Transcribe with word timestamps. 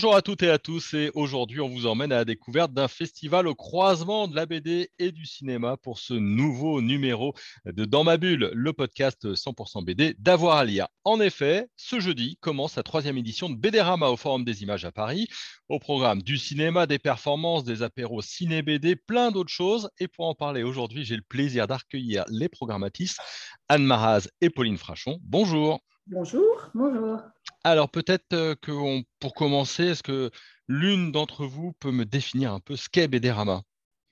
Bonjour 0.00 0.16
à 0.16 0.22
toutes 0.22 0.42
et 0.42 0.48
à 0.48 0.58
tous 0.58 0.94
et 0.94 1.10
aujourd'hui 1.12 1.60
on 1.60 1.68
vous 1.68 1.86
emmène 1.86 2.10
à 2.10 2.16
la 2.16 2.24
découverte 2.24 2.72
d'un 2.72 2.88
festival 2.88 3.46
au 3.46 3.54
croisement 3.54 4.28
de 4.28 4.34
la 4.34 4.46
BD 4.46 4.88
et 4.98 5.12
du 5.12 5.26
cinéma 5.26 5.76
pour 5.76 5.98
ce 5.98 6.14
nouveau 6.14 6.80
numéro 6.80 7.34
de 7.66 7.84
Dans 7.84 8.02
ma 8.02 8.16
bulle, 8.16 8.50
le 8.54 8.72
podcast 8.72 9.34
100% 9.34 9.84
BD 9.84 10.14
d'avoir 10.18 10.56
à 10.56 10.64
lire. 10.64 10.88
En 11.04 11.20
effet, 11.20 11.66
ce 11.76 12.00
jeudi 12.00 12.38
commence 12.40 12.76
la 12.76 12.82
troisième 12.82 13.18
édition 13.18 13.50
de 13.50 13.56
BDRama 13.56 14.08
au 14.08 14.16
Forum 14.16 14.42
des 14.42 14.62
images 14.62 14.86
à 14.86 14.90
Paris, 14.90 15.28
au 15.68 15.78
programme 15.78 16.22
du 16.22 16.38
cinéma, 16.38 16.86
des 16.86 16.98
performances, 16.98 17.64
des 17.64 17.82
apéros 17.82 18.22
ciné-BD, 18.22 18.96
plein 18.96 19.30
d'autres 19.30 19.52
choses. 19.52 19.90
Et 19.98 20.08
pour 20.08 20.28
en 20.28 20.34
parler 20.34 20.62
aujourd'hui, 20.62 21.04
j'ai 21.04 21.16
le 21.16 21.22
plaisir 21.28 21.66
d'accueillir 21.66 22.24
les 22.30 22.48
programmatistes 22.48 23.20
Anne 23.68 23.84
Maraz 23.84 24.28
et 24.40 24.48
Pauline 24.48 24.78
Frachon. 24.78 25.18
Bonjour. 25.20 25.82
Bonjour, 26.12 26.70
bonjour. 26.74 27.20
Alors 27.62 27.88
peut-être 27.88 28.32
euh, 28.32 28.56
que 28.60 28.72
pour 29.20 29.32
commencer, 29.32 29.84
est-ce 29.84 30.02
que 30.02 30.32
l'une 30.66 31.12
d'entre 31.12 31.46
vous 31.46 31.72
peut 31.78 31.92
me 31.92 32.04
définir 32.04 32.52
un 32.52 32.58
peu 32.58 32.74
ce 32.74 32.88
qu'est 32.88 33.06
BDRama 33.06 33.62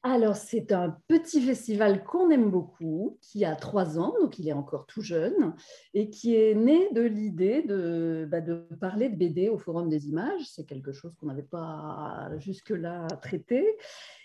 alors, 0.04 0.36
c'est 0.36 0.70
un 0.70 0.96
petit 1.08 1.42
festival 1.42 2.04
qu'on 2.04 2.30
aime 2.30 2.52
beaucoup, 2.52 3.18
qui 3.20 3.44
a 3.44 3.56
trois 3.56 3.98
ans, 3.98 4.14
donc 4.20 4.38
il 4.38 4.48
est 4.48 4.52
encore 4.52 4.86
tout 4.86 5.02
jeune, 5.02 5.54
et 5.92 6.08
qui 6.08 6.36
est 6.36 6.54
né 6.54 6.88
de 6.92 7.02
l'idée 7.02 7.62
de, 7.62 8.26
bah, 8.30 8.40
de, 8.40 8.64
parler 8.80 9.08
de 9.08 9.16
BD 9.16 9.48
au 9.48 9.58
Forum 9.58 9.88
des 9.88 10.08
images. 10.08 10.40
C'est 10.46 10.64
quelque 10.64 10.92
chose 10.92 11.12
qu'on 11.16 11.26
n'avait 11.26 11.42
pas 11.42 12.30
jusque-là 12.38 13.08
traité, 13.20 13.66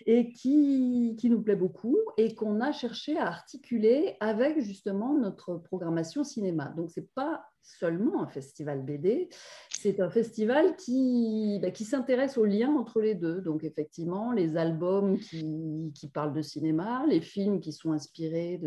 et 0.06 0.30
qui, 0.30 1.16
qui, 1.18 1.28
nous 1.28 1.42
plaît 1.42 1.56
beaucoup, 1.56 1.98
et 2.18 2.36
qu'on 2.36 2.60
a 2.60 2.70
cherché 2.70 3.18
à 3.18 3.26
articuler 3.26 4.16
avec 4.20 4.60
justement 4.60 5.18
notre 5.18 5.56
programmation 5.56 6.22
cinéma. 6.22 6.72
Donc, 6.76 6.92
ce 6.92 7.00
n'est 7.00 7.08
pas 7.16 7.44
seulement 7.64 8.22
un 8.22 8.26
festival 8.26 8.84
BD, 8.84 9.28
c'est 9.70 10.00
un 10.00 10.10
festival 10.10 10.76
qui, 10.76 11.58
bah, 11.60 11.70
qui 11.70 11.84
s'intéresse 11.84 12.36
aux 12.36 12.44
liens 12.44 12.74
entre 12.76 13.00
les 13.00 13.14
deux. 13.14 13.40
Donc 13.40 13.64
effectivement, 13.64 14.32
les 14.32 14.56
albums 14.56 15.18
qui, 15.18 15.90
qui 15.94 16.08
parlent 16.08 16.34
de 16.34 16.42
cinéma, 16.42 17.04
les 17.08 17.20
films 17.20 17.60
qui 17.60 17.72
sont 17.72 17.92
inspirés 17.92 18.60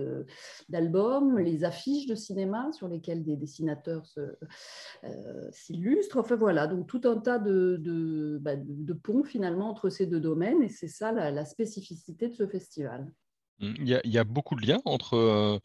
d'albums, 0.69 1.37
les 1.37 1.63
affiches 1.63 2.07
de 2.07 2.15
cinéma 2.15 2.71
sur 2.73 2.87
lesquelles 2.87 3.23
des 3.23 3.35
dessinateurs 3.35 4.07
euh, 5.03 5.49
s'illustrent. 5.51 6.17
enfin 6.17 6.35
voilà, 6.35 6.67
donc 6.67 6.87
tout 6.87 7.01
un 7.05 7.17
tas 7.17 7.39
de, 7.39 8.39
bah, 8.41 8.55
de, 8.55 8.93
ponts 8.93 9.23
finalement 9.23 9.69
entre 9.69 9.89
ces 9.89 10.07
deux 10.07 10.19
domaines 10.19 10.63
et 10.63 10.69
c'est 10.69 10.87
ça 10.87 11.11
la, 11.11 11.45
spécificité 11.45 12.27
de 12.27 12.33
ce 12.33 12.47
festival. 12.47 13.11
Il 13.59 13.87
y 13.87 13.95
a, 13.95 14.01
il 14.03 14.11
y 14.11 14.17
a 14.17 14.23
beaucoup 14.23 14.55
de 14.55 14.65
liens 14.65 14.81
entre 14.85 15.15
euh, 15.15 15.59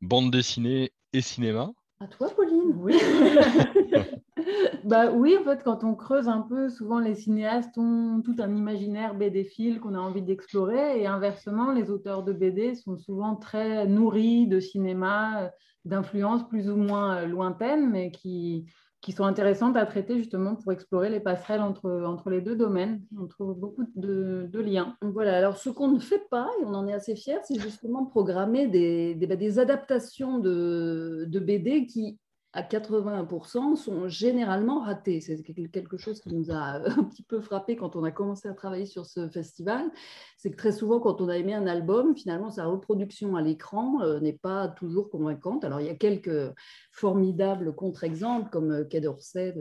bande 0.00 0.30
dessinée 0.30 0.92
et 1.12 1.20
cinéma 1.20 1.72
à 2.00 2.06
toi, 2.06 2.28
Pauline 2.30 2.76
Oui. 2.80 2.96
bah 4.84 5.10
oui, 5.10 5.36
en 5.38 5.44
fait, 5.44 5.62
quand 5.64 5.82
on 5.84 5.94
creuse 5.94 6.28
un 6.28 6.42
peu, 6.42 6.68
souvent 6.68 7.00
les 7.00 7.14
cinéastes 7.14 7.76
ont 7.76 8.22
tout 8.24 8.36
un 8.38 8.54
imaginaire 8.54 9.14
BD-fil 9.14 9.80
qu'on 9.80 9.94
a 9.94 9.98
envie 9.98 10.22
d'explorer, 10.22 11.00
et 11.00 11.06
inversement, 11.06 11.72
les 11.72 11.90
auteurs 11.90 12.22
de 12.22 12.32
BD 12.32 12.74
sont 12.74 12.96
souvent 12.96 13.34
très 13.36 13.86
nourris 13.86 14.46
de 14.46 14.60
cinéma, 14.60 15.50
d'influences 15.84 16.46
plus 16.48 16.70
ou 16.70 16.76
moins 16.76 17.26
lointaines, 17.26 17.90
mais 17.90 18.10
qui, 18.10 18.66
qui 19.00 19.12
sont 19.12 19.24
intéressantes 19.24 19.76
à 19.76 19.86
traiter 19.86 20.18
justement 20.18 20.56
pour 20.56 20.72
explorer 20.72 21.08
les 21.08 21.20
passerelles 21.20 21.60
entre, 21.60 22.02
entre 22.04 22.30
les 22.30 22.40
deux 22.40 22.56
domaines. 22.56 23.00
On 23.18 23.26
trouve 23.26 23.54
beaucoup 23.54 23.84
de, 23.94 24.50
liens. 24.58 24.96
Voilà, 25.02 25.36
alors 25.36 25.56
ce 25.56 25.70
qu'on 25.70 25.88
ne 25.88 26.00
fait 26.00 26.26
pas, 26.30 26.48
et 26.60 26.64
on 26.64 26.74
en 26.74 26.86
est 26.88 26.92
assez 26.92 27.14
fiers, 27.14 27.38
c'est 27.44 27.60
justement 27.60 28.04
programmer 28.04 28.66
des, 28.66 29.14
des, 29.14 29.26
bah, 29.26 29.36
des 29.36 29.58
adaptations 29.58 30.38
de, 30.38 31.26
de 31.28 31.38
BD 31.38 31.86
qui 31.86 32.18
à 32.52 32.62
80% 32.62 33.76
sont 33.76 34.08
généralement 34.08 34.80
ratés. 34.80 35.20
C'est 35.20 35.42
quelque 35.42 35.98
chose 35.98 36.20
qui 36.20 36.34
nous 36.34 36.50
a 36.50 36.80
un 36.98 37.04
petit 37.04 37.22
peu 37.22 37.40
frappé 37.40 37.76
quand 37.76 37.94
on 37.94 38.04
a 38.04 38.10
commencé 38.10 38.48
à 38.48 38.54
travailler 38.54 38.86
sur 38.86 39.04
ce 39.06 39.28
festival. 39.28 39.90
C'est 40.38 40.50
que 40.50 40.56
très 40.56 40.72
souvent, 40.72 40.98
quand 40.98 41.20
on 41.20 41.28
a 41.28 41.36
aimé 41.36 41.54
un 41.54 41.66
album, 41.66 42.16
finalement, 42.16 42.50
sa 42.50 42.64
reproduction 42.64 43.36
à 43.36 43.42
l'écran 43.42 44.00
euh, 44.02 44.20
n'est 44.20 44.32
pas 44.32 44.68
toujours 44.68 45.10
convaincante. 45.10 45.64
Alors, 45.64 45.80
il 45.80 45.86
y 45.86 45.90
a 45.90 45.94
quelques 45.94 46.52
formidables 46.92 47.74
contre-exemples, 47.74 48.48
comme 48.50 48.72
euh, 48.72 48.84
Quai 48.84 49.00
d'Orsay, 49.00 49.54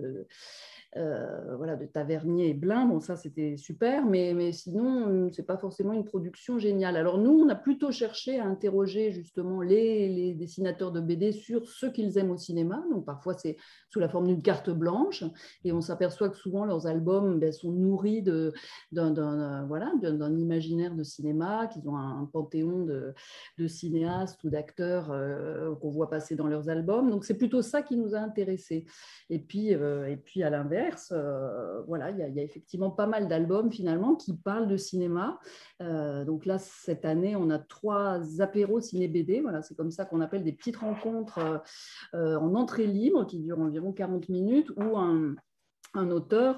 euh, 0.98 1.56
voilà, 1.56 1.76
de 1.76 1.86
Tavernier 1.86 2.50
et 2.50 2.54
Blin. 2.54 2.86
Bon, 2.86 3.00
ça, 3.00 3.16
c'était 3.16 3.56
super, 3.58 4.06
mais, 4.06 4.34
mais 4.34 4.52
sinon, 4.52 5.30
ce 5.32 5.42
n'est 5.42 5.46
pas 5.46 5.58
forcément 5.58 5.94
une 5.94 6.04
production 6.04 6.58
géniale. 6.58 6.98
Alors, 6.98 7.20
nous, 7.20 7.32
on 7.32 7.50
a 7.50 7.56
plutôt 7.56 7.92
cherché 7.92 8.40
à 8.40 8.46
interroger 8.46 9.12
justement 9.12 9.62
les, 9.62 10.34
dessinateurs 10.34 10.92
de 10.92 11.00
BD 11.00 11.32
sur 11.32 11.68
ce 11.68 11.86
qu'ils 11.86 12.18
aiment 12.18 12.32
au 12.32 12.38
cinéma. 12.38 12.84
Donc, 12.92 13.06
parfois, 13.06 13.36
c'est 13.36 13.58
sous 13.90 14.00
la 14.00 14.10
forme 14.10 14.28
d'une 14.28 14.42
carte 14.42 14.70
blanche, 14.70 15.24
et 15.64 15.72
on 15.72 15.82
s'aperçoit 15.82 16.30
que 16.30 16.38
souvent, 16.38 16.66
leurs 16.66 16.88
albums 16.88 17.40
ben, 17.40 17.52
sont 17.52 17.72
nourris 17.72 18.24
d'un 18.24 19.66
voilà, 19.68 19.92
imaginaire 20.04 20.96
de 20.96 21.04
cinéma, 21.04 21.68
qu'ils 21.68 21.88
ont 21.88 21.98
un, 21.98 22.26
panthéon 22.32 22.86
de, 22.86 23.68
cinéastes 23.68 24.44
ou 24.44 24.50
d'acteurs 24.50 25.12
euh, 25.12 25.76
qu'on 25.76 25.90
voit 25.90 26.10
passer 26.10 26.36
dans 26.36 26.48
leurs 26.48 26.70
albums. 26.70 27.10
Donc, 27.10 27.26
c'est 27.26 27.38
plutôt 27.38 27.62
ça 27.62 27.82
qui 27.82 27.98
nous 27.98 28.16
a 28.16 28.20
intéressés. 28.20 28.86
Et 29.30 29.40
puis, 29.40 29.74
euh, 29.74 30.08
et 30.08 30.18
puis 30.18 30.44
à 30.44 30.50
l'inverse, 30.50 30.87
euh, 31.12 31.82
voilà, 31.88 32.12
il 32.12 32.18
y, 32.18 32.40
a 32.40 32.44
effectivement 32.44 32.90
pas 32.90 33.08
mal 33.08 33.28
d'albums 33.28 33.72
finalement 33.72 34.16
qui 34.16 34.36
parlent 34.36 34.68
de 34.68 34.78
cinéma. 34.78 35.40
Euh, 35.82 36.26
donc 36.26 36.46
là, 36.46 36.58
cette 36.58 37.06
année, 37.06 37.36
on 37.36 37.50
a 37.50 37.60
trois 37.60 38.42
apéros 38.42 38.82
ciné-BD. 38.82 39.42
Voilà, 39.42 39.62
c'est 39.62 39.76
comme 39.76 39.92
ça 39.92 40.06
qu'on 40.06 40.22
appelle 40.22 40.44
des 40.44 40.54
petites 40.54 40.78
rencontres 40.78 41.62
euh, 42.14 42.38
en 42.38 42.56
entrée 42.56 42.88
libre 42.88 43.26
qui 43.26 43.40
durent 43.40 43.60
environ 43.60 43.92
40 43.92 44.30
minutes 44.30 44.72
où 44.72 44.98
un, 44.98 45.36
auteur 46.12 46.58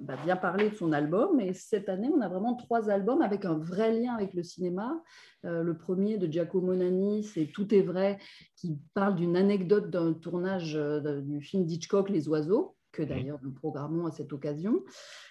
bah, 0.00 0.16
vient 0.24 0.36
parler 0.36 0.70
de 0.70 0.74
son 0.74 0.90
album. 0.92 1.38
Et 1.38 1.52
cette 1.52 1.88
année, 1.88 2.10
on 2.12 2.20
a 2.20 2.28
vraiment 2.28 2.54
trois 2.54 2.90
albums 2.90 3.22
avec 3.22 3.44
un 3.44 3.56
vrai 3.56 3.92
lien 3.92 4.14
avec 4.14 4.34
le 4.34 4.42
cinéma. 4.42 5.00
Le 5.44 5.72
premier 5.74 6.18
de 6.18 6.26
Giacomo 6.26 6.74
Nani, 6.74 7.22
c'est 7.22 7.46
Tout 7.46 7.72
est 7.72 7.82
vrai, 7.82 8.18
qui 8.56 8.76
parle 8.92 9.14
d'une 9.14 9.36
anecdote 9.36 9.88
d'un 9.90 10.14
tournage 10.14 10.74
du 10.74 11.40
film 11.40 11.64
d'Hitchcock, 11.64 12.10
Les 12.10 12.28
oiseaux, 12.28 12.74
que 12.92 13.02
mmh. 13.02 13.06
d'ailleurs 13.06 13.38
nous 13.42 13.52
programmons 13.52 14.06
à 14.06 14.10
cette 14.10 14.32
occasion. 14.32 14.82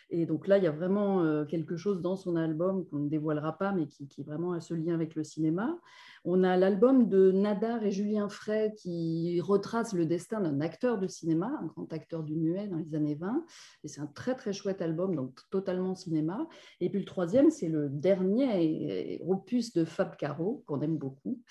Et 0.09 0.25
donc 0.25 0.47
là, 0.47 0.57
il 0.57 0.63
y 0.63 0.67
a 0.67 0.71
vraiment 0.71 1.45
quelque 1.45 1.75
chose 1.75 2.01
dans 2.01 2.15
son 2.15 2.37
album 2.37 2.85
qu'on 2.85 2.99
ne 2.99 3.09
dévoilera 3.09 3.57
pas, 3.57 3.73
mais 3.73 3.87
qui, 3.87 4.07
qui 4.07 4.23
vraiment 4.23 4.53
a 4.53 4.61
ce 4.61 4.73
lien 4.73 4.93
avec 4.93 5.15
le 5.15 5.23
cinéma. 5.25 5.77
On 6.23 6.43
a 6.43 6.55
l'album 6.55 7.09
de 7.09 7.31
Nadar 7.31 7.83
et 7.83 7.91
Julien 7.91 8.29
Frey 8.29 8.73
qui 8.77 9.41
retrace 9.41 9.93
le 9.93 10.05
destin 10.05 10.41
d'un 10.41 10.61
acteur 10.61 10.97
de 10.97 11.07
cinéma, 11.07 11.59
un 11.61 11.65
grand 11.65 11.91
acteur 11.91 12.23
du 12.23 12.35
muet 12.35 12.67
dans 12.67 12.77
les 12.77 12.95
années 12.95 13.15
20. 13.15 13.45
Et 13.83 13.87
c'est 13.87 14.01
un 14.01 14.07
très 14.07 14.35
très 14.35 14.53
chouette 14.53 14.81
album, 14.81 15.15
donc 15.15 15.39
totalement 15.49 15.95
cinéma. 15.95 16.47
Et 16.79 16.89
puis 16.89 16.99
le 16.99 17.05
troisième, 17.05 17.49
c'est 17.49 17.69
le 17.69 17.89
dernier 17.89 19.21
opus 19.25 19.73
de 19.73 19.83
Fab 19.83 20.15
Caro, 20.15 20.63
qu'on 20.67 20.81
aime 20.81 20.97
beaucoup. 20.97 21.41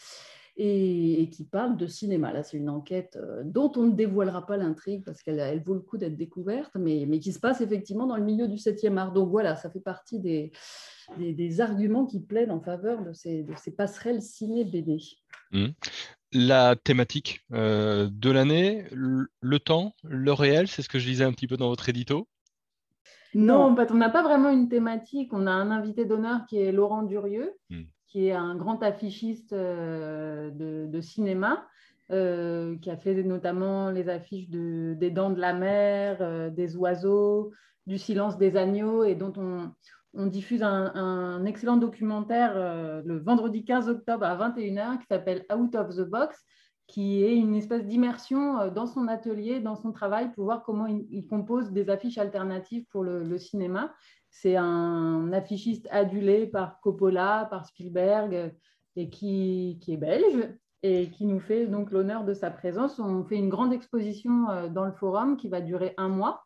Et, 0.59 1.29
qui 1.31 1.45
parle 1.45 1.77
de 1.77 1.87
cinéma. 1.87 2.33
Là, 2.33 2.43
c'est 2.43 2.57
une 2.57 2.71
enquête 2.71 3.19
euh, 3.21 3.43
dont 3.45 3.71
on 3.77 3.83
ne 3.83 3.93
dévoilera 3.93 4.47
pas 4.47 4.57
l'intrigue 4.57 5.05
parce 5.05 5.23
qu'elle 5.23 5.39
elle 5.39 5.63
vaut 5.63 5.75
le 5.75 5.81
coup 5.81 5.99
d'être 5.99 6.17
découverte, 6.17 6.73
mais, 6.77 7.05
mais, 7.07 7.19
qui 7.19 7.33
se 7.35 7.41
passe 7.41 7.61
effectivement 7.61 8.07
dans 8.07 8.17
le 8.17 8.25
milieu 8.25 8.49
du 8.49 8.57
7e 8.57 8.97
art. 8.97 9.13
Donc 9.13 9.29
voilà, 9.29 9.57
ça 9.57 9.69
fait 9.69 9.81
partie 9.81 10.19
des, 10.19 10.53
des, 11.19 11.61
arguments 11.61 12.07
qui 12.07 12.21
plaident 12.21 12.51
en 12.51 12.61
faveur 12.61 13.03
de 13.03 13.13
ces, 13.13 13.45
passerelles 13.77 14.23
ciné-BD. 14.23 14.99
Mmh. 15.53 15.67
La 16.33 16.77
thématique 16.77 17.43
euh, 17.53 18.09
de 18.11 18.31
l'année, 18.31 18.85
le, 18.93 19.59
temps, 19.59 19.95
le 20.05 20.33
réel, 20.33 20.69
c'est 20.69 20.83
ce 20.83 20.89
que 20.89 20.99
je 20.99 21.09
lisais 21.09 21.25
un 21.25 21.33
petit 21.33 21.47
peu 21.47 21.57
dans 21.57 21.69
votre 21.69 21.89
édito? 21.89 22.29
Non, 23.35 23.63
en 23.63 23.77
fait, 23.77 23.91
on 23.91 23.97
n'a 23.97 24.11
pas 24.11 24.23
vraiment 24.23 24.49
une 24.49 24.69
thématique. 24.69 25.33
On 25.33 25.47
a 25.47 25.51
un 25.51 25.71
invité 25.71 26.05
d'honneur 26.05 26.47
qui 26.49 26.59
est 26.59 26.73
Laurent 26.73 27.03
Durieux, 27.03 27.53
mmh. 27.71 27.83
Qui 28.17 28.29
est 28.29 28.33
un 28.33 28.55
grand 28.55 28.83
affichiste 28.83 29.53
euh, 29.53 30.49
de, 30.51 31.01
cinéma, 31.03 31.69
euh, 32.11 32.79
qui 32.79 32.91
a 32.91 32.97
fait 32.97 33.23
notamment 33.23 33.91
les 33.91 34.09
affiches 34.09 34.49
des 34.49 35.11
Dents 35.11 35.29
de 35.29 35.39
la 35.39 35.53
Mer, 35.53 36.51
des 36.51 36.79
Oiseaux, 36.79 37.53
du 37.87 37.99
Silence 37.99 38.39
des 38.39 38.57
Agneaux, 38.57 39.05
et 39.05 39.17
dont 39.17 39.35
on, 39.37 40.27
diffuse 40.29 40.63
un, 40.63 41.45
excellent 41.45 41.77
documentaire 41.77 42.53
euh, 42.57 43.03
le 43.05 43.19
vendredi 43.19 43.67
15 43.67 43.91
octobre 43.91 44.25
à 44.25 44.35
21h 44.49 44.99
qui 44.99 45.07
s'appelle 45.11 45.45
Out 45.55 45.75
of 45.75 45.95
the 45.95 46.09
Box, 46.09 46.43
qui 46.87 47.25
est 47.25 47.37
une 47.37 47.55
espèce 47.55 47.85
d'immersion 47.85 48.61
euh, 48.61 48.71
dans 48.71 48.87
son 48.87 49.09
atelier, 49.09 49.61
dans 49.61 49.77
son 49.77 49.93
travail, 49.93 50.33
pour 50.33 50.45
voir 50.45 50.63
comment 50.63 50.87
il, 50.87 51.27
compose 51.27 51.73
des 51.73 51.91
affiches 51.91 52.19
alternatives 52.19 52.87
pour 52.91 53.03
le, 53.03 53.39
cinéma. 53.39 53.93
C'est 54.41 54.57
un 54.57 55.33
affichiste 55.33 55.89
adulé 55.91 56.47
par 56.47 56.81
Coppola, 56.81 57.47
par 57.49 57.65
Spielberg, 57.65 58.55
et 58.95 59.09
qui, 59.09 59.79
est 59.89 59.97
belge 59.97 60.51
et 60.83 61.09
qui 61.09 61.25
nous 61.25 61.41
fait 61.41 61.67
donc 61.67 61.91
l'honneur 61.91 62.23
de 62.25 62.35
sa 62.35 62.51
présence. 62.51 62.99
On 62.99 63.25
fait 63.25 63.37
une 63.37 63.49
grande 63.49 63.73
exposition 63.73 64.69
dans 64.71 64.85
le 64.85 64.93
forum 64.93 65.39
qui 65.39 65.49
va 65.49 65.63
durer 65.63 65.95
un 65.97 66.09
mois, 66.09 66.45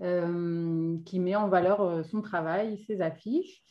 qui 0.00 1.20
met 1.20 1.36
en 1.36 1.48
valeur 1.48 2.02
son 2.06 2.22
travail, 2.22 2.78
ses 2.86 3.02
affiches. 3.02 3.62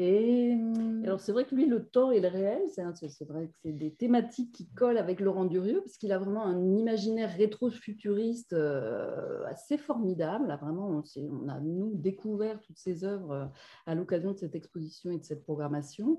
Et 0.00 0.52
hum, 0.52 1.02
alors 1.04 1.18
c'est 1.18 1.32
vrai 1.32 1.44
que 1.44 1.56
lui, 1.56 1.66
le 1.66 1.84
temps 1.84 2.12
et 2.12 2.20
le 2.20 2.28
réel, 2.28 2.60
c'est 2.68 2.82
vrai 3.24 3.48
que 3.48 3.52
c'est 3.62 3.72
des 3.72 3.92
thématiques 3.92 4.52
qui 4.52 4.68
collent 4.68 4.98
avec 4.98 5.18
Laurent 5.18 5.44
Durieux, 5.44 5.80
parce 5.80 5.96
qu'il 5.96 6.12
a 6.12 6.18
vraiment 6.18 6.44
un 6.44 6.76
imaginaire 6.76 7.34
rétro-futuriste 7.36 8.52
euh, 8.52 9.44
assez 9.46 9.76
formidable. 9.76 10.46
Là, 10.46 10.56
vraiment, 10.56 11.02
on, 11.16 11.48
a, 11.48 11.58
nous, 11.60 11.92
découvert 11.94 12.60
toutes 12.60 12.78
ses 12.78 13.02
œuvres 13.02 13.32
euh, 13.32 13.44
à 13.86 13.96
l'occasion 13.96 14.32
de 14.32 14.38
cette 14.38 14.54
exposition 14.54 15.10
et 15.10 15.18
de 15.18 15.24
cette 15.24 15.42
programmation. 15.42 16.18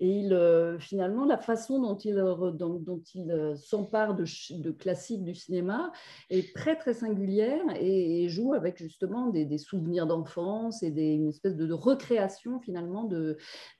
Et 0.00 0.08
il, 0.08 0.32
euh, 0.32 0.80
finalement, 0.80 1.24
la 1.24 1.38
façon 1.38 1.80
dont 1.80 1.98
il, 1.98 2.16
dont, 2.16 3.02
il 3.14 3.54
s'empare 3.56 4.16
de, 4.16 4.24
de, 4.58 4.70
classiques 4.72 5.22
du 5.22 5.36
cinéma 5.36 5.92
est 6.30 6.52
très, 6.54 6.76
très 6.76 6.94
singulière 6.94 7.62
et, 7.78 8.28
joue 8.28 8.54
avec 8.54 8.78
justement 8.78 9.28
des, 9.28 9.58
souvenirs 9.58 10.06
d'enfance 10.06 10.82
et 10.82 10.90
des, 10.90 11.12
une 11.12 11.28
espèce 11.28 11.56
de 11.56 11.72
recréation 11.72 12.60
finalement 12.60 13.04
de 13.04 13.19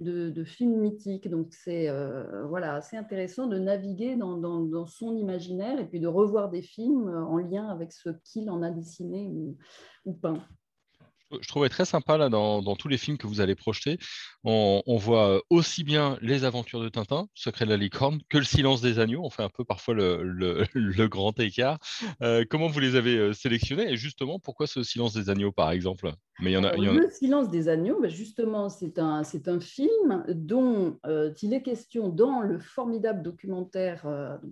de, 0.01 0.45
films 0.45 0.81
mythiques. 0.81 1.29
Donc 1.29 1.49
c'est 1.53 1.89
euh, 1.89 2.47
voilà, 2.47 2.75
assez 2.75 2.97
intéressant 2.97 3.47
de 3.47 3.59
naviguer 3.59 4.17
dans, 4.17 4.87
son 4.87 5.17
imaginaire 5.17 5.79
et 5.79 5.87
puis 5.87 6.01
de 6.01 6.07
revoir 6.07 6.51
des 6.51 6.63
films 6.63 7.09
en 7.09 7.39
lien 7.39 7.69
avec 7.69 7.93
ce 7.93 8.11
qu'il 8.25 8.51
en 8.51 8.63
a 8.63 8.71
dessiné 8.71 9.31
ou 10.05 10.13
peint 10.13 10.43
je 11.41 11.49
trouvais 11.49 11.69
très 11.69 11.85
sympa 11.85 12.17
là 12.17 12.29
dans, 12.29 12.63
tous 12.77 12.89
les 12.89 12.99
films 12.99 13.19
que 13.19 13.27
vous 13.27 13.41
allez 13.41 13.55
projeter. 13.55 13.99
On, 14.45 14.97
voit 14.97 15.43
aussi 15.51 15.85
bien 15.85 16.19
les 16.21 16.45
aventures 16.45 16.81
de 16.81 16.89
Tintin, 16.89 17.27
Secret 17.35 17.65
de 17.65 17.71
la 17.71 17.77
licorne, 17.77 18.21
que 18.29 18.39
le 18.39 18.45
silence 18.45 18.81
des 18.81 18.99
agneaux. 18.99 19.23
On 19.25 19.31
fait 19.31 19.43
un 19.43 19.49
peu 19.49 19.65
parfois 19.65 19.95
le, 19.95 20.67
grand 21.09 21.39
écart. 21.39 21.79
Euh, 22.23 22.45
comment 22.49 22.69
vous 22.69 22.81
les 22.81 22.97
avez 22.97 23.17
euh, 23.17 23.33
sélectionnés 23.33 23.91
et 23.91 23.97
justement 23.97 24.39
pourquoi 24.39 24.67
ce 24.67 24.83
silence 24.83 25.15
des 25.15 25.31
agneaux 25.31 25.53
par 25.53 25.71
exemple? 25.71 26.13
Mais 26.43 26.59
Le 26.59 27.11
silence 27.11 27.51
des 27.51 27.69
agneaux, 27.69 28.01
bah, 28.01 28.09
justement, 28.09 28.69
c'est 28.71 28.99
un, 28.99 29.23
film 29.61 30.25
dont 30.29 30.99
euh, 31.07 31.33
il 31.43 31.53
est 31.53 31.63
question 31.63 32.09
dans 32.09 32.41
le 32.41 32.59
formidable 32.59 33.23
documentaire 33.23 34.03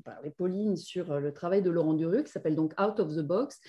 par 0.05 0.21
les 0.23 0.31
Paulines 0.31 0.77
sur 0.77 1.19
le 1.19 1.33
travail 1.33 1.63
de 1.63 1.71
Laurent 1.71 1.95
Durieux 1.95 2.23
qui 2.23 2.31
s'appelle 2.31 2.57
donc 2.57 2.75
Out 2.81 3.01
of 3.01 3.15
the 3.15 3.21
Box 3.21 3.61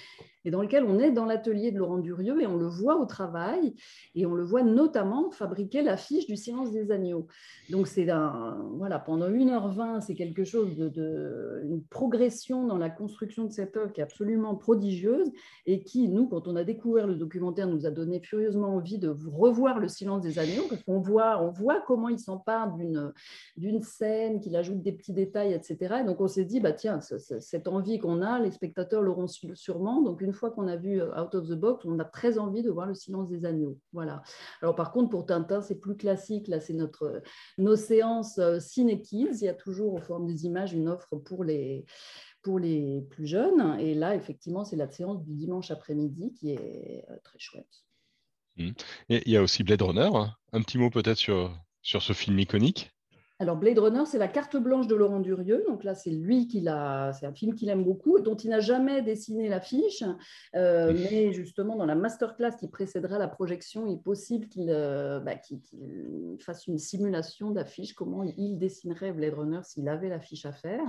et 0.46 0.52
dans 0.52 0.62
lequel 0.62 0.84
on 0.86 1.00
est 1.00 1.12
dans 1.12 1.26
l'atelier 1.26 1.72
de 1.72 1.78
Laurent 1.78 1.98
Durieux 1.98 2.42
et 2.42 2.48
on 2.48 2.58
le 2.58 2.68
voit 2.68 3.00
au 3.00 3.06
travail 3.06 3.76
et 4.16 4.26
on 4.26 4.34
le 4.34 4.44
voit 4.44 4.64
notamment 4.64 5.32
fabriquer 5.32 5.82
l'affiche 5.82 6.28
du 6.28 6.36
silence 6.36 6.72
des 6.72 6.92
agneaux. 6.92 7.28
Donc 7.70 7.88
c'est 7.88 8.06
voilà, 8.06 9.00
pendant 9.00 9.30
1h20, 9.30 10.02
c'est 10.02 10.16
quelque 10.16 10.44
chose 10.44 10.76
de, 10.78 11.62
une 11.64 11.84
progression 11.84 12.66
dans 12.66 12.78
la 12.78 12.90
construction 12.90 13.46
de 13.46 13.52
cette 13.52 13.76
œuvre 13.78 13.92
qui 13.92 14.02
est 14.02 14.04
absolument 14.04 14.56
prodigieuse 14.56 15.32
et 15.66 15.84
qui, 15.84 16.08
nous, 16.08 16.28
quand 16.28 16.48
on 16.48 16.56
a 16.56 16.64
découvert 16.64 17.08
le 17.08 17.16
documentaire, 17.16 17.68
nous 17.68 17.86
a 17.86 17.92
donné 17.92 18.20
furieusement 18.20 18.76
envie 18.76 18.98
de 18.98 19.10
revoir 19.10 19.80
le 19.80 19.88
silence 19.88 20.22
des 20.22 20.40
agneaux 20.40 20.66
parce 20.70 20.84
qu'on 20.84 21.00
voit, 21.00 21.42
on 21.44 21.50
voit 21.50 21.82
comment 21.86 22.10
il 22.10 22.20
s'empare 22.20 22.74
d'une, 22.74 23.14
d'une 23.58 23.82
scène, 23.82 24.40
qu'il 24.40 24.56
ajoute 24.56 24.82
des 24.82 24.92
petits 24.92 25.14
détails, 25.14 25.54
etc. 25.54 25.98
Et 26.02 26.04
donc 26.06 26.22
on 26.22 26.28
s'est 26.28 26.46
dit, 26.46 26.60
bah 26.60 26.74
tiens, 26.74 27.00
cette 27.02 27.68
envie 27.68 28.00
qu'on 28.00 28.22
a, 28.22 28.40
les 28.40 28.52
spectateurs 28.52 29.02
l'auront 29.02 29.28
sûrement. 29.28 30.02
Donc 30.02 30.22
une 30.22 30.29
fois 30.34 30.52
qu'on 30.52 30.68
a 30.68 30.76
vu 30.76 31.02
euh, 31.02 31.22
Out 31.22 31.36
of 31.36 31.48
the 31.48 31.54
Box, 31.54 31.86
on 31.86 32.00
a 32.00 32.06
très 32.06 32.38
envie 32.38 32.64
de 32.64 32.70
voir 32.70 32.86
le 32.86 32.94
silence 32.94 33.30
des 33.30 33.46
agneaux. 33.46 33.80
Voilà. 33.94 34.22
Alors 34.62 34.76
par 34.76 34.92
contre, 34.92 35.10
pour 35.10 35.26
Tintin, 35.26 35.62
c'est 35.62 35.80
plus 35.80 35.96
classique. 35.96 36.48
Là, 36.48 36.60
c'est 36.60 36.74
notre 36.74 37.22
nos 37.58 37.76
séances 37.76 38.40
Ciné. 38.60 39.02
Il 39.12 39.36
y 39.40 39.48
a 39.48 39.54
toujours 39.54 39.94
au 39.94 40.00
forme 40.00 40.28
des 40.28 40.46
images 40.46 40.74
une 40.74 40.90
offre 40.90 41.16
pour 41.16 41.44
les 41.44 41.86
pour 42.42 42.60
les 42.60 43.02
plus 43.10 43.26
jeunes. 43.26 43.78
Et 43.80 43.94
là, 43.94 44.16
effectivement, 44.16 44.64
c'est 44.64 44.76
la 44.76 44.90
séance 44.90 45.24
du 45.24 45.34
dimanche 45.34 45.72
après-midi 45.72 46.34
qui 46.34 46.52
est 46.52 47.06
euh, 47.10 47.16
très 47.24 47.40
chouette. 47.40 47.86
Mmh. 48.58 48.72
Et 49.10 49.24
il 49.26 49.32
y 49.32 49.38
a 49.38 49.44
aussi 49.44 49.64
Blade 49.64 49.82
Runner. 49.82 50.10
Hein. 50.14 50.34
Un 50.54 50.62
petit 50.62 50.78
mot 50.78 50.90
peut-être 50.90 51.18
sur, 51.18 51.56
sur 51.82 52.02
ce 52.02 52.14
film 52.14 52.40
iconique? 52.40 52.92
Alors 53.42 53.56
Blade 53.56 53.80
Runner, 53.80 54.04
c'est 54.06 54.18
la 54.18 54.28
carte 54.28 54.58
blanche 54.58 54.88
de 54.88 54.96
Laurent 54.96 55.22
Durieux. 55.22 55.64
Donc 55.66 55.86
là, 55.86 55.96
c'est 55.96 56.10
lui 56.10 56.48
qui 56.48 56.60
l'a, 56.60 57.14
c'est 57.14 57.26
un 57.26 57.32
film 57.34 57.56
qu'il 57.56 57.70
aime 57.70 57.86
beaucoup, 57.86 58.20
dont 58.20 58.36
il 58.36 58.50
n'a 58.50 58.60
jamais 58.60 59.02
dessiné 59.02 59.48
l'affiche, 59.48 60.04
euh, 60.58 60.94
mais 60.94 61.32
justement 61.32 61.78
dans 61.78 61.86
la 61.86 61.96
masterclass 61.96 62.58
qui 62.60 62.68
précédera 62.68 63.18
la 63.18 63.30
projection, 63.30 63.88
il 63.88 63.94
est 63.94 64.04
possible 64.04 64.50
qu'il, 64.50 64.70
euh, 64.70 65.22
bah, 65.22 65.36
fasse 66.40 66.68
une 66.68 66.78
simulation 66.78 67.52
d'affiche, 67.52 67.94
comment 67.94 68.24
il 68.24 68.58
dessinerait 68.58 69.14
Blade 69.14 69.36
Runner 69.36 69.60
s'il 69.64 69.88
avait 69.88 70.10
l'affiche 70.10 70.46
à 70.46 70.52
faire. 70.52 70.84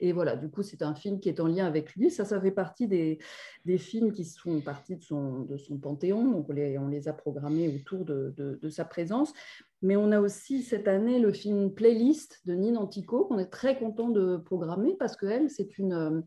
Et 0.00 0.12
voilà, 0.12 0.34
du 0.34 0.50
coup, 0.50 0.62
c'est 0.62 0.82
un 0.82 0.96
film 0.96 1.20
qui 1.20 1.28
est 1.28 1.38
en 1.38 1.46
lien 1.46 1.64
avec 1.64 1.94
lui. 1.94 2.10
Ça, 2.10 2.24
ça 2.24 2.40
fait 2.40 2.50
partie 2.50 2.88
des, 2.88 3.18
des 3.64 3.78
films 3.78 4.10
qui 4.10 4.24
sont 4.24 4.60
partie 4.60 4.96
de 4.96 5.02
son, 5.02 5.42
de 5.42 5.56
son 5.56 5.78
panthéon. 5.78 6.28
Donc 6.28 6.46
on 6.48 6.52
les, 6.52 6.76
on 6.76 6.88
les 6.88 7.06
a 7.06 7.12
programmés 7.12 7.68
autour 7.68 8.04
de, 8.04 8.34
de, 8.36 8.58
de 8.60 8.68
sa 8.68 8.84
présence. 8.84 9.32
Mais 9.82 9.96
on 9.96 10.12
a 10.12 10.20
aussi 10.20 10.62
cette 10.62 10.88
année 10.88 11.18
le 11.18 11.30
film 11.30 11.70
Playlist 11.70 12.40
de 12.46 12.54
Nina 12.54 12.80
Antico 12.80 13.26
qu'on 13.26 13.38
est 13.38 13.50
très 13.50 13.78
content 13.78 14.08
de 14.08 14.38
programmer 14.38 14.94
parce 14.98 15.16
qu'elle, 15.16 15.50
c'est 15.50 15.78
une, 15.78 15.92
euh, 15.92 16.20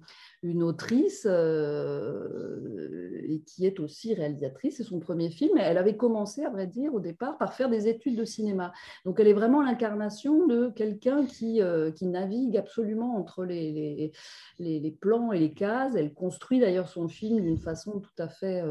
une 0.44 0.62
autrice 0.62 1.26
euh, 1.28 3.10
et 3.28 3.42
qui 3.42 3.66
est 3.66 3.80
aussi 3.80 4.14
réalisatrice. 4.14 4.78
C'est 4.78 4.84
son 4.84 5.00
premier 5.00 5.32
film. 5.32 5.58
Elle 5.58 5.80
avait 5.80 5.98
commencé, 5.98 6.44
à 6.44 6.52
vrai 6.52 6.68
dire, 6.68 6.94
au 6.94 7.00
départ, 7.00 7.40
par 7.40 7.54
faire 7.54 7.70
des 7.70 7.88
études 7.88 8.16
de 8.16 8.26
cinéma. 8.26 8.74
Donc 9.06 9.20
elle 9.20 9.28
est 9.28 9.34
vraiment 9.34 9.64
l'incarnation 9.64 10.46
de 10.46 10.70
quelqu'un 10.76 11.26
qui, 11.26 11.62
euh, 11.62 11.92
qui 11.92 12.06
navigue 12.06 12.58
absolument 12.58 13.18
entre 13.18 13.44
les, 13.44 14.12
les, 14.60 14.80
les, 14.80 14.92
plans 14.92 15.32
et 15.32 15.40
les 15.40 15.54
cases. 15.54 15.94
Elle 15.96 16.14
construit 16.14 16.60
d'ailleurs 16.60 16.90
son 16.90 17.08
film 17.08 17.42
d'une 17.42 17.58
façon 17.58 18.00
tout 18.00 18.22
à 18.22 18.28
fait 18.28 18.64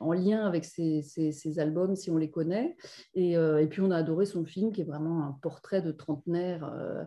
en 0.00 0.12
lien 0.12 0.46
avec 0.46 0.64
ses, 0.64 1.02
ses, 1.02 1.58
albums, 1.58 1.94
si 1.94 2.10
on 2.10 2.16
les 2.16 2.30
connaît. 2.30 2.76
Et, 3.14 3.32
et 3.32 3.66
puis 3.68 3.80
on 3.80 3.90
a 3.90 4.03
adoré 4.04 4.26
son 4.26 4.44
film, 4.44 4.70
qui 4.70 4.82
est 4.82 4.84
vraiment 4.84 5.24
un 5.24 5.32
portrait 5.32 5.80
de 5.80 5.90
trentenaire 5.90 6.64
euh, 6.64 7.04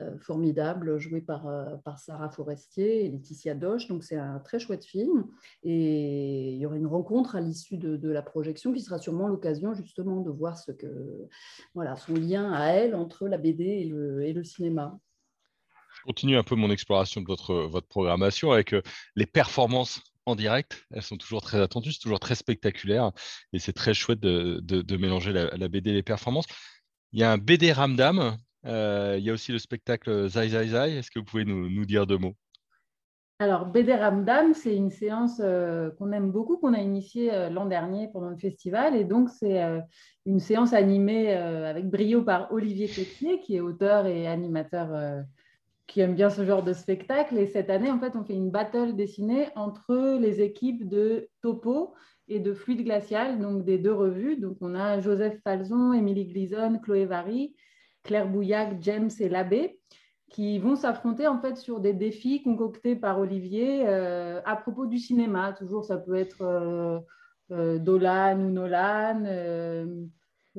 euh, 0.00 0.18
formidable, 0.18 0.98
joué 0.98 1.20
par, 1.20 1.46
euh, 1.46 1.76
par 1.84 2.00
Sarah 2.00 2.28
Forestier 2.28 3.04
et 3.04 3.08
Laetitia 3.08 3.54
Doche. 3.54 3.86
Donc 3.86 4.02
c'est 4.02 4.16
un 4.16 4.40
très 4.40 4.58
chouette 4.58 4.84
film. 4.84 5.26
Et 5.62 6.50
il 6.52 6.58
y 6.58 6.66
aura 6.66 6.76
une 6.76 6.86
rencontre 6.86 7.36
à 7.36 7.40
l'issue 7.40 7.76
de, 7.76 8.10
la 8.10 8.22
projection 8.22 8.72
qui 8.72 8.80
sera 8.80 8.98
sûrement 8.98 9.28
l'occasion 9.28 9.72
justement 9.72 10.20
de 10.20 10.30
voir 10.30 10.58
ce 10.58 10.72
que, 10.72 11.28
voilà, 11.74 11.94
son 11.94 12.14
lien 12.14 12.52
à 12.52 12.70
elle 12.70 12.96
entre 12.96 13.28
la 13.28 13.38
BD 13.38 13.64
et 13.64 13.84
le, 13.84 14.24
et 14.24 14.32
le 14.32 14.42
cinéma. 14.42 14.98
Continue 16.04 16.36
un 16.36 16.42
peu 16.42 16.56
mon 16.56 16.70
exploration 16.70 17.20
de 17.20 17.26
votre, 17.26 17.54
votre 17.54 17.86
programmation 17.86 18.50
avec 18.50 18.74
les 19.14 19.26
performances 19.26 20.02
en 20.26 20.34
direct. 20.34 20.84
Elles 20.92 21.02
sont 21.02 21.16
toujours 21.16 21.42
très 21.42 21.60
attendues, 21.60 21.92
c'est 21.92 22.00
toujours 22.00 22.20
très 22.20 22.34
spectaculaire 22.34 23.12
et 23.52 23.58
c'est 23.58 23.72
très 23.72 23.94
chouette 23.94 24.20
de, 24.20 24.96
mélanger 24.96 25.32
la, 25.32 25.68
BD 25.68 25.90
et 25.90 25.94
les 25.94 26.02
performances. 26.02 26.46
Il 27.12 27.20
y 27.20 27.24
a 27.24 27.32
un 27.32 27.38
BD 27.38 27.72
Ramdam, 27.72 28.36
euh, 28.66 29.16
il 29.18 29.24
y 29.24 29.30
a 29.30 29.32
aussi 29.32 29.52
le 29.52 29.58
spectacle 29.58 30.28
Zai 30.28 30.48
Zai 30.50 30.68
Zai. 30.68 30.96
Est-ce 30.96 31.10
que 31.10 31.18
vous 31.18 31.24
pouvez 31.24 31.44
nous, 31.44 31.84
dire 31.86 32.06
deux 32.06 32.18
mots? 32.18 32.34
Alors, 33.38 33.64
BD 33.66 33.94
Ramdam, 33.94 34.52
c'est 34.52 34.76
une 34.76 34.90
séance 34.90 35.40
euh, 35.42 35.90
qu'on 35.92 36.12
aime 36.12 36.30
beaucoup, 36.30 36.58
qu'on 36.58 36.74
a 36.74 36.78
initiée 36.78 37.32
euh, 37.32 37.48
l'an 37.48 37.64
dernier 37.64 38.08
pendant 38.12 38.28
le 38.28 38.36
festival. 38.36 38.94
Et 38.94 39.04
donc, 39.04 39.30
c'est 39.30 39.62
une 40.26 40.40
séance 40.40 40.74
animée 40.74 41.32
avec 41.32 41.88
brio 41.88 42.22
par 42.22 42.52
Olivier 42.52 42.86
Pétier, 42.86 43.40
qui 43.40 43.56
est 43.56 43.60
auteur 43.60 44.06
et 44.06 44.26
animateur 44.26 45.24
qui 45.90 46.00
aiment 46.00 46.14
bien 46.14 46.30
ce 46.30 46.44
genre 46.44 46.62
de 46.62 46.72
spectacle. 46.72 47.36
Et 47.36 47.48
cette 47.48 47.68
année, 47.68 47.90
en 47.90 47.98
fait, 47.98 48.14
on 48.14 48.22
fait 48.22 48.34
une 48.34 48.50
battle 48.50 48.94
dessinée 48.94 49.48
entre 49.56 50.18
les 50.20 50.40
équipes 50.40 50.88
de 50.88 51.28
Topo 51.42 51.94
et 52.28 52.38
de 52.38 52.54
Fluide 52.54 52.84
Glacial, 52.84 53.40
donc 53.40 53.64
des 53.64 53.76
deux 53.76 53.92
revues. 53.92 54.36
Donc, 54.36 54.56
on 54.60 54.76
a 54.76 55.00
Joseph 55.00 55.40
Falzon, 55.42 55.92
Émilie 55.92 56.26
Grison, 56.26 56.78
Chloé 56.80 57.06
Vary, 57.06 57.56
Claire 58.04 58.28
Bouillac, 58.28 58.76
James 58.80 59.10
et 59.18 59.28
Labbé, 59.28 59.80
qui 60.30 60.60
vont 60.60 60.76
s'affronter 60.76 61.26
en 61.26 61.40
fait 61.40 61.56
sur 61.56 61.80
des 61.80 61.92
défis 61.92 62.44
concoctés 62.44 62.94
par 62.94 63.18
Olivier 63.18 63.82
euh, 63.88 64.40
à 64.44 64.54
propos 64.54 64.86
du 64.86 64.98
cinéma. 64.98 65.54
Toujours, 65.54 65.84
ça 65.84 65.96
peut 65.96 66.14
être 66.14 66.42
euh, 66.42 67.00
euh, 67.50 67.78
Dolan 67.80 68.38
ou 68.38 68.50
Nolan. 68.50 69.24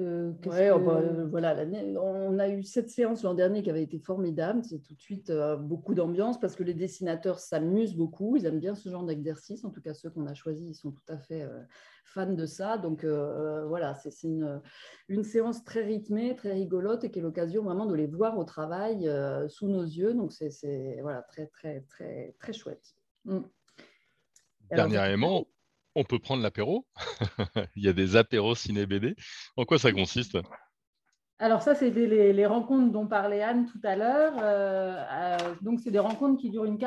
Euh, 0.02 0.32
ouais, 0.46 0.72
oh, 0.72 0.80
bah, 0.80 1.00
euh, 1.00 1.28
voilà, 1.28 1.56
on 2.02 2.40
a 2.40 2.50
eu 2.50 2.64
cette 2.64 2.90
séance 2.90 3.24
l'an 3.24 3.34
dernier 3.34 3.62
qui 3.62 3.70
avait 3.70 3.84
été 3.84 4.00
formidable. 4.00 4.64
C'est 4.64 4.80
tout 4.80 4.94
de 4.94 5.00
suite 5.00 5.30
euh, 5.30 5.56
beaucoup 5.56 5.94
d'ambiance 5.94 6.40
parce 6.40 6.56
que 6.56 6.64
les 6.64 6.74
dessinateurs 6.74 7.40
s'amusent 7.40 7.96
beaucoup. 7.96 8.36
Ils 8.36 8.46
aiment 8.46 8.60
bien 8.60 8.76
ce 8.76 8.90
genre 8.90 9.04
d'exercice. 9.04 9.64
En 9.64 9.70
tout 9.70 9.82
cas, 9.82 9.94
ceux 9.94 10.10
qu'on 10.10 10.26
a 10.26 10.34
choisis, 10.34 10.66
ils 10.68 10.80
sont 10.80 10.92
tout 10.92 11.04
à 11.08 11.18
fait 11.18 11.48
fans 12.06 12.34
de 12.34 12.46
ça. 12.46 12.78
Donc 12.78 13.06
voilà, 13.06 13.96
c'est 13.96 14.24
une, 14.24 14.62
une, 15.08 15.24
séance 15.24 15.64
très 15.64 15.84
rythmée, 15.84 16.36
très 16.36 16.54
rigolote 16.54 17.04
et 17.04 17.12
qui 17.12 17.20
est 17.20 17.22
l'occasion 17.22 17.64
vraiment 17.64 17.86
de 17.86 17.96
les 17.96 18.08
voir 18.08 18.38
au 18.38 18.44
travail 18.44 19.10
sous 19.48 19.68
nos 19.68 19.84
yeux. 19.84 20.14
Donc 20.14 20.34
c'est 20.34 21.00
voilà, 21.02 21.22
très, 21.22 21.48
très, 21.48 21.82
très, 21.82 22.36
très 22.40 22.54
chouette. 22.54 22.96
Mm. 23.26 23.42
Dernièrement, 24.72 25.46
on 25.96 26.04
peut 26.04 26.20
prendre 26.20 26.44
l'apéro. 26.44 26.86
Il 27.76 27.84
y 27.84 27.88
a 27.88 27.94
des 27.94 28.16
apéros 28.16 28.56
ciné-BD. 28.56 29.16
En 29.58 29.66
quoi 29.66 29.80
ça 29.80 29.92
consiste? 29.92 30.38
Alors 31.40 31.62
ça, 31.62 31.74
c'était 31.74 32.06
les, 32.08 32.46
rencontres 32.46 32.92
dont 32.92 33.08
parlait 33.08 33.42
Anne 33.42 33.66
tout 33.66 33.80
à 33.84 33.96
l'heure. 33.96 34.34
Euh, 34.42 35.38
donc, 35.62 35.80
c'est 35.80 35.92
des 35.92 36.00
rencontres 36.00 36.40
qui 36.40 36.52
durent 36.52 36.66
une, 36.66 36.78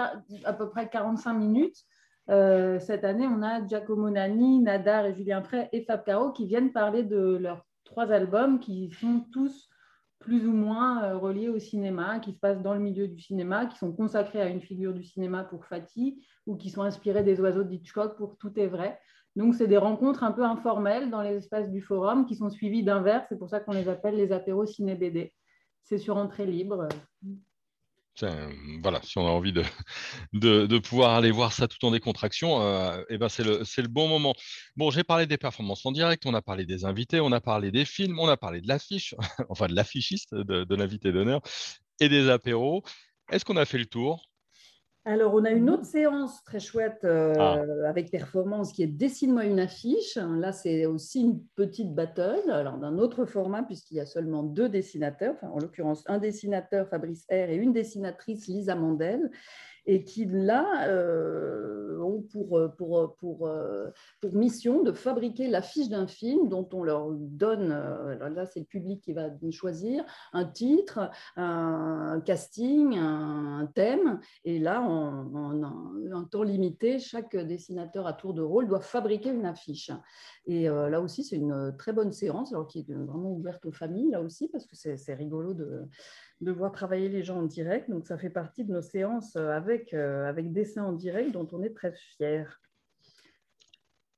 à 0.44 0.52
peu 0.52 0.70
près 0.70 0.88
45 0.88 1.32
minutes. 1.34 1.76
cette 2.28 3.04
année, 3.04 3.26
on 3.26 3.42
a 3.42 3.66
Giacomo 3.66 4.10
Nani, 4.10 4.60
Nadar 4.60 5.06
et 5.06 5.14
Julien 5.14 5.42
Frey 5.42 5.68
et 5.72 5.82
Fab 5.82 6.04
Caro 6.04 6.30
qui 6.32 6.46
viennent 6.46 6.72
parler 6.72 7.02
de 7.02 7.36
leurs 7.36 7.66
trois 7.84 8.10
albums 8.10 8.60
qui 8.60 8.90
sont 9.00 9.24
tous 9.32 9.68
plus 10.24 10.46
ou 10.46 10.52
moins 10.52 11.04
euh, 11.04 11.18
reliés 11.18 11.50
au 11.50 11.58
cinéma, 11.58 12.18
qui 12.18 12.32
se 12.32 12.38
passent 12.38 12.62
dans 12.62 12.72
le 12.72 12.80
milieu 12.80 13.06
du 13.06 13.20
cinéma, 13.20 13.66
qui 13.66 13.76
sont 13.76 13.92
consacrés 13.92 14.40
à 14.40 14.48
une 14.48 14.62
figure 14.62 14.94
du 14.94 15.04
cinéma 15.04 15.44
pour 15.44 15.66
Fatih 15.66 16.18
ou 16.46 16.56
qui 16.56 16.70
sont 16.70 16.82
inspirés 16.82 17.22
des 17.22 17.40
oiseaux 17.40 17.62
d'Hitchcock 17.62 18.16
pour 18.16 18.38
Tout 18.38 18.58
est 18.58 18.66
vrai. 18.66 18.98
Donc, 19.36 19.54
c'est 19.54 19.66
des 19.66 19.76
rencontres 19.76 20.24
un 20.24 20.32
peu 20.32 20.42
informelles 20.42 21.10
dans 21.10 21.20
les 21.20 21.36
espaces 21.36 21.70
du 21.70 21.82
forum 21.82 22.24
qui 22.24 22.36
sont 22.36 22.48
suivies 22.48 22.82
d'un 22.82 23.02
verre. 23.02 23.26
C'est 23.28 23.38
pour 23.38 23.50
ça 23.50 23.60
qu'on 23.60 23.72
les 23.72 23.88
appelle 23.88 24.16
les 24.16 24.32
apéros 24.32 24.64
ciné-BD. 24.64 25.34
C'est 25.82 25.98
sur 25.98 26.16
entrée 26.16 26.46
libre 26.46 26.88
voilà, 28.82 29.00
si 29.02 29.18
on 29.18 29.26
a 29.26 29.30
envie 29.30 29.52
de, 30.32 30.78
pouvoir 30.78 31.14
aller 31.14 31.30
voir 31.30 31.52
ça 31.52 31.68
tout 31.68 31.84
en 31.84 31.90
décontraction, 31.90 32.62
euh, 32.62 33.02
eh 33.08 33.18
ben 33.18 33.28
c'est 33.28 33.44
le, 33.44 33.88
bon 33.88 34.08
moment. 34.08 34.34
Bon, 34.76 34.90
j'ai 34.90 35.04
parlé 35.04 35.26
des 35.26 35.38
performances 35.38 35.84
en 35.86 35.92
direct, 35.92 36.24
on 36.26 36.34
a 36.34 36.42
parlé 36.42 36.66
des 36.66 36.84
invités, 36.84 37.20
on 37.20 37.32
a 37.32 37.40
parlé 37.40 37.70
des 37.70 37.84
films, 37.84 38.18
on 38.18 38.28
a 38.28 38.36
parlé 38.36 38.60
de 38.60 38.68
l'affiche, 38.68 39.14
enfin 39.48 39.66
de 39.66 39.74
l'affichiste, 39.74 40.34
de 40.34 40.74
l'invité 40.74 41.12
d'honneur 41.12 41.40
et 42.00 42.08
des 42.08 42.28
apéros. 42.28 42.82
Est-ce 43.30 43.44
qu'on 43.44 43.56
a 43.56 43.64
fait 43.64 43.78
le 43.78 43.86
tour? 43.86 44.33
Alors, 45.06 45.34
on 45.34 45.44
a 45.44 45.50
une 45.50 45.68
autre 45.68 45.84
séance 45.84 46.42
très 46.44 46.60
chouette 46.60 47.02
euh, 47.04 47.34
ah. 47.38 47.62
avec 47.86 48.10
performance 48.10 48.72
qui 48.72 48.82
est 48.82 48.86
Dessine-moi 48.86 49.44
une 49.44 49.60
affiche. 49.60 50.16
Là, 50.16 50.50
c'est 50.50 50.86
aussi 50.86 51.20
une 51.20 51.40
petite 51.56 51.94
battle, 51.94 52.50
alors 52.50 52.78
d'un 52.78 52.96
autre 52.96 53.26
format, 53.26 53.62
puisqu'il 53.62 53.98
y 53.98 54.00
a 54.00 54.06
seulement 54.06 54.42
deux 54.42 54.70
dessinateurs, 54.70 55.36
en 55.42 55.58
l'occurrence 55.58 56.04
un 56.06 56.18
dessinateur, 56.18 56.88
Fabrice 56.88 57.26
R, 57.30 57.50
et 57.50 57.56
une 57.56 57.74
dessinatrice, 57.74 58.46
Lisa 58.46 58.76
Mandel 58.76 59.30
et 59.86 60.04
qui 60.04 60.24
là 60.24 60.88
euh, 60.88 61.98
ont 62.00 62.22
pour, 62.22 62.58
euh, 62.58 62.68
pour, 62.68 62.98
euh, 62.98 63.14
pour, 63.18 63.50
pour, 64.20 64.34
mission 64.34 64.82
de 64.82 64.92
fabriquer 64.92 65.48
l'affiche 65.48 65.88
d'un 65.88 66.06
film 66.06 66.48
dont 66.48 66.68
on 66.72 66.82
leur 66.82 67.10
donne, 67.12 67.68
là 67.68 68.46
c'est 68.46 68.60
le 68.60 68.66
public 68.66 69.02
qui 69.02 69.12
va 69.12 69.28
choisir, 69.50 70.04
un 70.32 70.44
titre, 70.44 71.10
un 71.36 72.20
casting, 72.24 72.96
un 72.96 73.70
thème, 73.74 74.20
et 74.44 74.58
là 74.58 74.80
en, 74.80 75.62
un, 75.62 76.24
temps 76.24 76.42
limité, 76.42 76.98
chaque 76.98 77.36
dessinateur 77.36 78.06
à 78.06 78.12
tour 78.12 78.34
de 78.34 78.42
rôle 78.42 78.66
doit 78.66 78.80
fabriquer 78.80 79.30
une 79.30 79.46
affiche. 79.46 79.90
Et 80.46 80.64
là 80.64 81.00
aussi 81.00 81.22
c'est 81.22 81.36
une 81.36 81.74
très 81.78 81.92
bonne 81.92 82.12
séance, 82.12 82.52
alors 82.52 82.66
qui 82.66 82.80
est 82.80 82.92
vraiment 82.92 83.32
ouverte 83.32 83.64
aux 83.66 83.72
familles 83.72 84.10
là 84.10 84.20
aussi, 84.20 84.48
parce 84.48 84.66
que 84.66 84.74
c'est 84.74 85.14
rigolo 85.14 85.54
de 85.54 85.86
de 86.40 86.52
voir 86.52 86.72
travailler 86.72 87.08
les 87.08 87.22
gens 87.22 87.38
en 87.38 87.42
direct. 87.42 87.90
Donc, 87.90 88.06
ça 88.06 88.18
fait 88.18 88.30
partie 88.30 88.64
de 88.64 88.72
nos 88.72 88.82
séances 88.82 89.36
euh, 89.36 89.50
avec, 89.50 89.94
euh, 89.94 90.28
avec 90.28 90.52
dessin 90.52 90.84
en 90.84 90.92
direct 90.92 91.32
dont 91.32 91.48
on 91.52 91.62
est 91.62 91.74
très 91.74 91.92
fiers. 91.92 92.44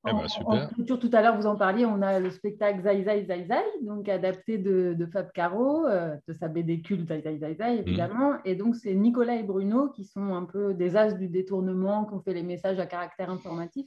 Eh 0.09 0.13
ben, 0.13 0.29
super. 0.29 0.71
En, 0.79 0.97
tout 0.97 1.11
à 1.13 1.21
l'heure, 1.23 1.37
vous 1.37 1.47
en 1.47 1.57
parliez, 1.57 1.85
on 1.85 2.01
a 2.01 2.21
le 2.21 2.31
spectacle 2.31 2.81
Zai 2.81 3.03
Zai 3.03 3.25
Zai 3.27 3.47
Zai, 3.49 3.65
donc 3.83 4.09
adapté 4.09 4.57
de, 4.57 4.95
de 4.97 5.07
Fab 5.07 5.33
Caro, 5.33 5.85
euh, 5.87 6.15
de 6.29 6.33
sa 6.33 6.47
BD 6.47 6.81
culte 6.81 7.09
Zai 7.09 7.23
Zai 7.23 7.39
Zai 7.39 7.57
Zai, 7.57 7.73
mhm. 7.73 7.79
évidemment. 7.81 8.33
Et 8.45 8.55
donc, 8.55 8.77
c'est 8.77 8.95
Nicolas 8.95 9.35
et 9.35 9.43
Bruno 9.43 9.89
qui 9.89 10.05
sont 10.05 10.35
un 10.35 10.45
peu 10.45 10.75
des 10.75 10.97
as 10.97 11.13
du 11.13 11.29
détournement, 11.29 12.05
qui 12.05 12.15
ont 12.15 12.21
fait 12.21 12.35
les 12.35 12.45
messages 12.45 12.79
à 12.79 12.87
caractère 12.87 13.31
informatif, 13.31 13.87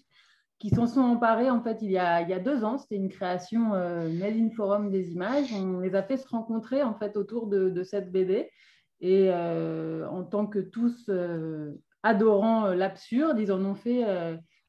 qui 0.59 0.69
s'en 0.69 0.87
sont 0.87 1.01
emparés 1.01 1.49
en 1.49 1.61
fait 1.61 1.77
il 1.81 1.89
y 1.89 1.97
a, 1.97 2.21
il 2.21 2.29
y 2.29 2.33
a 2.33 2.39
deux 2.39 2.63
ans. 2.63 2.77
C'était 2.77 2.97
une 2.97 3.09
création 3.09 3.73
euh, 3.73 4.09
Forum 4.55 4.91
des 4.91 5.13
images. 5.13 5.53
On 5.53 5.79
les 5.79 5.95
a 5.95 6.03
fait 6.03 6.17
se 6.17 6.27
rencontrer 6.27 6.83
en 6.83 6.93
fait 6.93 7.15
autour 7.15 7.47
de, 7.47 7.69
de 7.69 7.83
cette 7.83 8.11
BD. 8.11 8.49
Et 9.01 9.29
euh, 9.29 10.07
en 10.09 10.23
tant 10.23 10.45
que 10.45 10.59
tous 10.59 11.05
euh, 11.07 11.71
adorant 12.03 12.65
euh, 12.65 12.75
l'absurde, 12.75 13.39
ils 13.39 13.51
en 13.51 13.63
ont 13.63 13.75
fait 13.75 14.03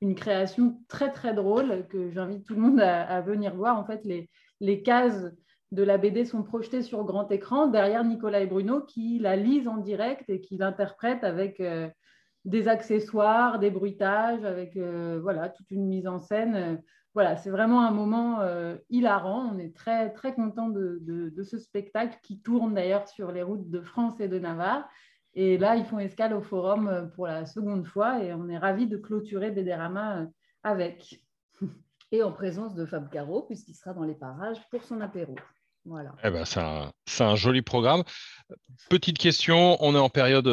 une 0.00 0.14
création 0.14 0.80
très 0.88 1.10
très 1.10 1.34
drôle 1.34 1.86
que 1.88 2.10
j'invite 2.10 2.46
tout 2.46 2.54
le 2.54 2.60
monde 2.60 2.80
à, 2.80 3.02
à, 3.02 3.20
venir 3.20 3.56
voir. 3.56 3.76
En 3.76 3.84
fait, 3.84 4.04
les, 4.04 4.30
les 4.60 4.82
cases 4.82 5.32
de 5.72 5.82
la 5.82 5.98
BD 5.98 6.24
sont 6.24 6.44
projetées 6.44 6.82
sur 6.82 7.04
grand 7.04 7.30
écran 7.32 7.66
derrière 7.66 8.04
Nicolas 8.04 8.40
et 8.40 8.46
Bruno 8.46 8.80
qui 8.80 9.18
la 9.18 9.36
lisent 9.36 9.68
en 9.68 9.76
direct 9.76 10.28
et 10.28 10.40
qui 10.40 10.56
l'interprètent 10.56 11.24
avec 11.24 11.62
des 12.44 12.68
accessoires, 12.68 13.58
des 13.58 13.70
bruitages, 13.70 14.44
avec 14.44 14.76
euh, 14.76 15.18
voilà, 15.22 15.48
toute 15.48 15.70
une 15.70 15.86
mise 15.86 16.06
en 16.06 16.18
scène. 16.18 16.82
Voilà, 17.14 17.36
c'est 17.36 17.50
vraiment 17.50 17.82
un 17.82 17.90
moment 17.90 18.40
euh, 18.40 18.76
hilarant. 18.88 19.52
On 19.52 19.58
est 19.58 19.74
très, 19.74 20.10
très 20.12 20.32
content 20.32 20.68
de, 20.68 21.32
ce 21.42 21.58
spectacle 21.58 22.18
qui 22.22 22.40
tourne 22.40 22.74
d'ailleurs 22.74 23.08
sur 23.08 23.32
les 23.32 23.42
routes 23.42 23.68
de 23.68 23.80
France 23.80 24.20
et 24.20 24.28
de 24.28 24.38
Navarre. 24.38 24.88
Et 25.34 25.58
là, 25.58 25.76
ils 25.76 25.84
font 25.84 25.98
escale 25.98 26.34
au 26.34 26.40
forum 26.40 26.88
euh, 26.88 27.02
pour 27.02 27.26
la 27.26 27.46
seconde 27.46 27.86
fois 27.86 28.22
et 28.22 28.32
on 28.32 28.48
est 28.48 28.58
ravis 28.58 28.86
de 28.86 28.96
clôturer 28.96 29.50
Bédérama 29.50 30.26
avec. 30.62 31.22
Et 32.12 32.24
en 32.24 32.32
présence 32.32 32.74
de 32.74 32.84
Fab 32.86 33.08
Caro, 33.08 33.42
puisqu'il 33.42 33.74
sera 33.74 33.94
dans 33.94 34.02
les 34.02 34.16
parages 34.16 34.56
pour 34.68 34.82
son 34.82 35.00
apéro. 35.00 35.36
Voilà. 35.84 36.12
Eh 36.24 36.30
ben, 36.30 36.44
c'est 36.44 36.58
un, 36.58 36.90
un, 37.20 37.36
joli 37.36 37.62
programme. 37.62 38.02
Petite 38.88 39.16
question, 39.16 39.76
on 39.78 39.94
est 39.94 40.00
en 40.00 40.08
période 40.08 40.48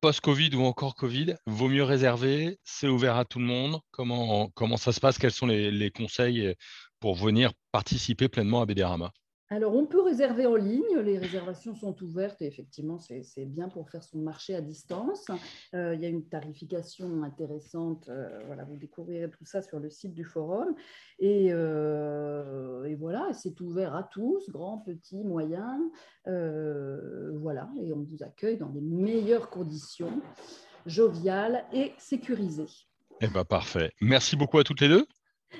post-Covid 0.00 0.54
ou 0.54 0.64
encore 0.64 0.94
Covid, 0.94 1.34
vaut 1.46 1.68
mieux 1.68 1.84
réserver 1.84 2.58
C'est 2.64 2.88
ouvert 2.88 3.16
à 3.16 3.24
tout 3.24 3.38
le 3.38 3.44
monde. 3.46 3.80
Comment, 3.90 4.50
ça 4.76 4.92
se 4.92 5.00
passe? 5.00 5.18
Quels 5.18 5.32
sont 5.32 5.46
les, 5.46 5.70
les 5.70 5.90
conseils 5.90 6.54
pour 7.00 7.14
venir 7.14 7.52
participer 7.72 8.28
pleinement 8.28 8.62
à 8.62 8.66
Bédérama? 8.66 9.12
Alors, 9.50 9.74
on 9.74 9.86
peut 9.86 10.02
réserver 10.02 10.44
en 10.46 10.56
ligne. 10.56 10.98
Les 11.02 11.16
réservations 11.16 11.74
sont 11.74 11.96
ouvertes 12.02 12.42
et 12.42 12.46
effectivement, 12.46 12.98
c'est 12.98 13.46
bien 13.46 13.68
pour 13.68 13.88
faire 13.88 14.04
son 14.04 14.18
marché 14.18 14.54
à 14.54 14.60
distance. 14.60 15.26
Euh, 15.74 15.94
il 15.94 16.00
y 16.02 16.04
a 16.04 16.08
une 16.08 16.28
tarification 16.28 17.22
intéressante. 17.22 18.10
Euh, 18.10 18.28
voilà, 18.46 18.64
vous 18.64 18.76
découvrirez 18.76 19.30
tout 19.30 19.46
ça 19.46 19.62
sur 19.62 19.80
le 19.80 19.88
site 19.88 20.12
du 20.12 20.24
forum. 20.24 20.74
Et, 21.18 21.48
euh, 21.50 22.84
et 22.84 22.94
voilà, 22.94 23.32
c'est 23.32 23.58
ouvert 23.62 23.94
à 23.94 24.02
tous, 24.02 24.50
grands, 24.50 24.78
petits, 24.78 25.24
moyens. 25.24 25.80
voilà, 26.26 27.70
et 27.80 27.92
on 27.94 28.02
vous 28.02 28.22
accueille 28.22 28.58
dans 28.58 28.68
les 28.68 28.82
meilleures 28.82 29.48
conditions, 29.48 30.20
joviales 30.84 31.64
et 31.72 31.92
sécurisées. 31.96 32.66
Eh 33.22 33.28
bien, 33.28 33.44
parfait. 33.44 33.92
Merci 34.02 34.36
beaucoup 34.36 34.58
à 34.58 34.64
toutes 34.64 34.82
les 34.82 34.88
deux. 34.88 35.06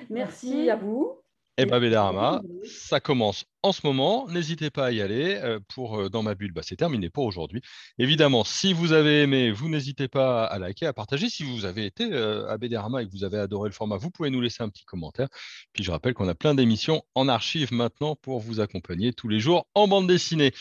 Merci 0.09 0.69
à 0.69 0.75
vous. 0.75 1.18
Eh 1.61 1.65
bien, 1.65 1.81
Bédérama, 1.81 2.41
ça 2.63 3.01
commence 3.01 3.43
en 3.63 3.73
ce 3.73 3.81
moment. 3.85 4.29
N'hésitez 4.29 4.69
pas 4.69 4.85
à 4.85 4.91
y 4.91 5.01
aller. 5.01 5.37
Euh, 5.43 5.59
pour 5.75 5.99
euh, 5.99 6.09
Dans 6.09 6.23
ma 6.23 6.33
bulle, 6.33 6.53
bah, 6.53 6.61
c'est 6.63 6.77
terminé 6.77 7.09
pour 7.09 7.25
aujourd'hui. 7.25 7.61
Évidemment, 7.97 8.45
si 8.45 8.71
vous 8.71 8.93
avez 8.93 9.23
aimé, 9.23 9.51
vous 9.51 9.67
n'hésitez 9.67 10.07
pas 10.07 10.45
à 10.45 10.57
liker, 10.57 10.85
à 10.85 10.93
partager. 10.93 11.27
Si 11.27 11.43
vous 11.43 11.65
avez 11.65 11.85
été 11.85 12.13
euh, 12.13 12.49
à 12.49 12.57
Bédérama 12.57 13.01
et 13.01 13.05
que 13.05 13.11
vous 13.11 13.25
avez 13.25 13.37
adoré 13.37 13.67
le 13.67 13.73
format, 13.73 13.97
vous 13.97 14.09
pouvez 14.09 14.29
nous 14.29 14.39
laisser 14.39 14.63
un 14.63 14.69
petit 14.69 14.85
commentaire. 14.85 15.27
Puis 15.73 15.83
je 15.83 15.91
rappelle 15.91 16.13
qu'on 16.13 16.29
a 16.29 16.35
plein 16.35 16.55
d'émissions 16.55 17.03
en 17.13 17.27
archive 17.27 17.73
maintenant 17.73 18.15
pour 18.15 18.39
vous 18.39 18.61
accompagner 18.61 19.11
tous 19.11 19.27
les 19.27 19.41
jours 19.41 19.67
en 19.75 19.89
bande 19.89 20.07
dessinée. 20.07 20.53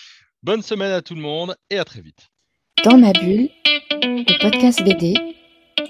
Bonne 0.43 0.63
semaine 0.63 0.91
à 0.91 1.01
tout 1.01 1.15
le 1.15 1.23
monde 1.23 1.55
et 1.71 1.79
à 1.79 1.85
très 1.85 2.01
vite. 2.01 2.27
Dans 2.83 2.99
ma 2.99 3.13
bulle, 3.13 3.51
le 4.03 4.43
podcast 4.43 4.83
BD, 4.83 5.15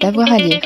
d'avoir 0.01 0.31
à 0.31 0.37
lire. 0.37 0.61